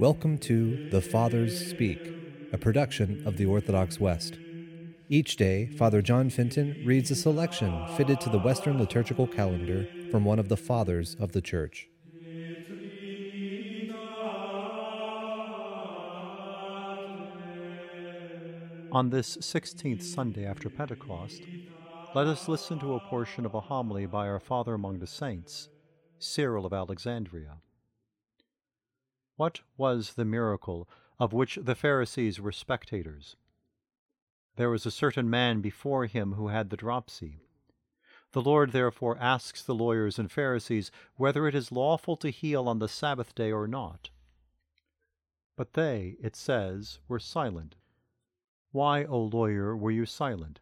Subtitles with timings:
[0.00, 2.00] Welcome to The Fathers Speak,
[2.54, 4.38] a production of the Orthodox West.
[5.10, 10.24] Each day, Father John Fenton reads a selection fitted to the Western liturgical calendar from
[10.24, 11.90] one of the Fathers of the Church.
[18.92, 21.42] On this 16th Sunday after Pentecost,
[22.14, 25.68] let us listen to a portion of a homily by our Father among the Saints,
[26.18, 27.58] Cyril of Alexandria.
[29.40, 30.86] What was the miracle
[31.18, 33.36] of which the Pharisees were spectators?
[34.56, 37.40] There was a certain man before him who had the dropsy.
[38.32, 42.80] The Lord therefore asks the lawyers and Pharisees whether it is lawful to heal on
[42.80, 44.10] the Sabbath day or not.
[45.56, 47.76] But they, it says, were silent.
[48.72, 50.60] Why, O lawyer, were you silent?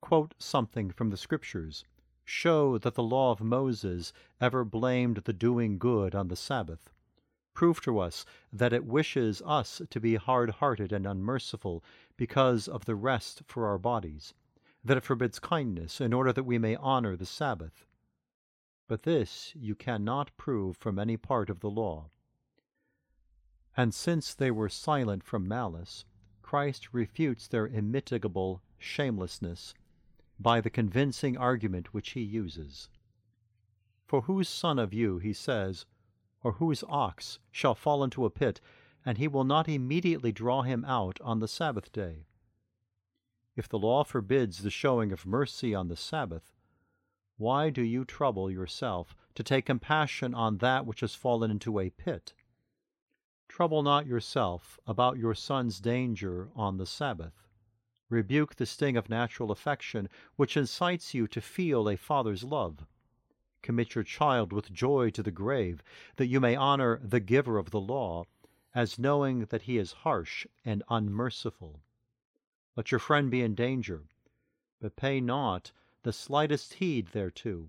[0.00, 1.84] Quote something from the Scriptures.
[2.24, 6.93] Show that the law of Moses ever blamed the doing good on the Sabbath
[7.54, 11.82] prove to us that it wishes us to be hard hearted and unmerciful
[12.16, 14.34] because of the rest for our bodies,
[14.84, 17.86] that it forbids kindness in order that we may honor the Sabbath.
[18.86, 22.10] But this you cannot prove from any part of the law.
[23.76, 26.04] And since they were silent from malice,
[26.42, 29.74] Christ refutes their immitigable shamelessness
[30.38, 32.88] by the convincing argument which he uses.
[34.06, 35.86] For whose son of you, he says,
[36.44, 38.60] or whose ox shall fall into a pit,
[39.04, 42.26] and he will not immediately draw him out on the Sabbath day?
[43.56, 46.52] If the law forbids the showing of mercy on the Sabbath,
[47.36, 51.90] why do you trouble yourself to take compassion on that which has fallen into a
[51.90, 52.34] pit?
[53.48, 57.48] Trouble not yourself about your son's danger on the Sabbath.
[58.08, 62.86] Rebuke the sting of natural affection which incites you to feel a father's love.
[63.64, 65.82] Commit your child with joy to the grave,
[66.16, 68.26] that you may honor the giver of the law,
[68.74, 71.80] as knowing that he is harsh and unmerciful.
[72.76, 74.02] Let your friend be in danger,
[74.82, 77.68] but pay not the slightest heed thereto.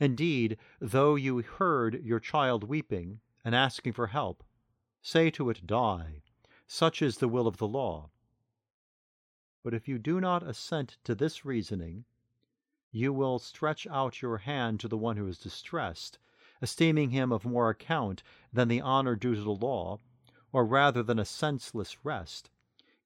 [0.00, 4.42] Indeed, though you heard your child weeping and asking for help,
[5.02, 6.22] say to it, Die.
[6.66, 8.08] Such is the will of the law.
[9.62, 12.06] But if you do not assent to this reasoning,
[12.98, 16.18] you will stretch out your hand to the one who is distressed,
[16.60, 20.00] esteeming him of more account than the honor due to the law,
[20.52, 22.50] or rather than a senseless rest,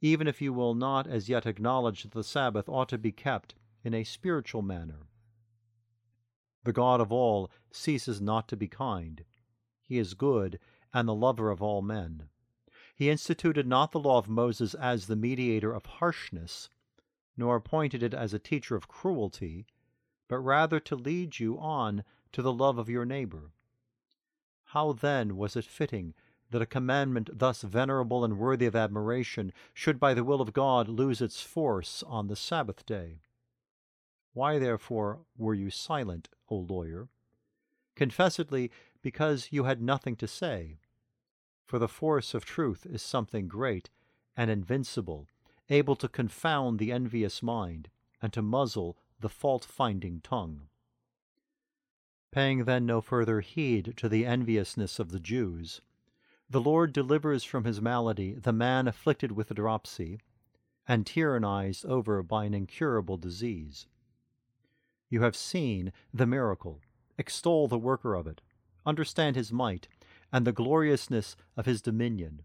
[0.01, 3.55] even if you will not as yet acknowledge that the Sabbath ought to be kept
[3.85, 5.09] in a spiritual manner.
[6.65, 9.25] The God of all ceases not to be kind.
[9.83, 10.59] He is good
[10.95, 12.31] and the lover of all men.
[12.95, 16.71] He instituted not the law of Moses as the mediator of harshness,
[17.37, 19.67] nor appointed it as a teacher of cruelty,
[20.29, 23.53] but rather to lead you on to the love of your neighbor.
[24.67, 26.15] How then was it fitting
[26.51, 30.89] that a commandment thus venerable and worthy of admiration should by the will of God
[30.89, 33.21] lose its force on the Sabbath day?
[34.35, 37.09] Why therefore were you silent, O lawyer?
[37.97, 38.71] Confessedly,
[39.03, 40.79] because you had nothing to say.
[41.67, 43.91] For the force of truth is something great
[44.37, 45.29] and invincible,
[45.69, 47.91] able to confound the envious mind,
[48.23, 50.69] and to muzzle the fault finding tongue.
[52.31, 55.81] Paying then no further heed to the enviousness of the Jews,
[56.51, 60.21] the Lord delivers from his malady the man afflicted with dropsy,
[60.87, 63.87] and tyrannized over by an incurable disease.
[65.09, 66.81] You have seen the miracle,
[67.17, 68.41] extol the worker of it,
[68.85, 69.89] understand his might,
[70.33, 72.43] and the gloriousness of his dominion,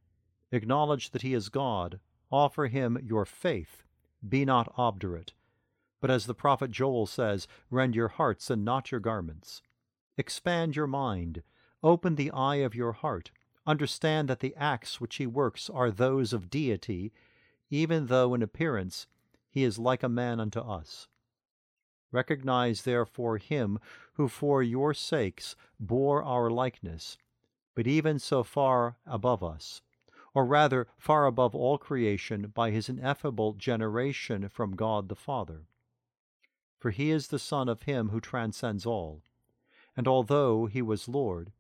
[0.52, 2.00] acknowledge that he is God,
[2.32, 3.84] offer him your faith,
[4.28, 5.34] be not obdurate,
[6.00, 9.62] but as the prophet Joel says, rend your hearts and not your garments.
[10.18, 11.44] Expand your mind,
[11.84, 13.32] open the eye of your heart,
[13.66, 17.12] understand that the acts which he works are those of deity,
[17.70, 19.08] even though in appearance
[19.50, 21.08] he is like a man unto us.
[22.12, 23.80] Recognize therefore him
[24.14, 27.18] who for your sakes bore our likeness,
[27.76, 29.82] but even so far above us,
[30.34, 35.66] or rather far above all creation by his ineffable generation from God the Father.
[36.78, 39.24] For he is the Son of him who transcends all.
[39.96, 41.52] And although he was Lord,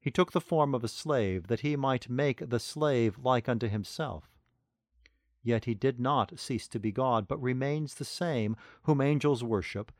[0.00, 3.68] he took the form of a slave, that he might make the slave like unto
[3.68, 4.30] himself.
[5.42, 9.92] Yet he did not cease to be God, but remains the same whom angels worship,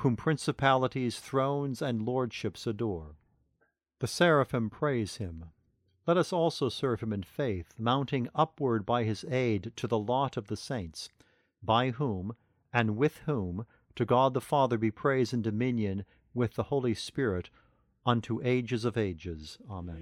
[0.00, 3.16] whom principalities, thrones, and lordships adore.
[4.00, 5.46] The seraphim praise him.
[6.06, 10.36] Let us also serve him in faith, mounting upward by his aid to the lot
[10.36, 11.08] of the saints,
[11.62, 12.34] by whom,
[12.72, 13.64] and with whom,
[13.96, 17.50] to God the Father be praise and dominion with the Holy Spirit
[18.06, 19.58] unto ages of ages.
[19.70, 19.96] Amen.